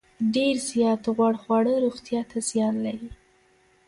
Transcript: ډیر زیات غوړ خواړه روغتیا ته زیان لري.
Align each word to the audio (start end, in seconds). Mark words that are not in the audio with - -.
ډیر 0.35 0.55
زیات 0.69 1.03
غوړ 1.15 1.33
خواړه 1.41 1.73
روغتیا 1.85 2.21
ته 2.29 2.37
زیان 2.49 2.75
لري. 2.85 3.09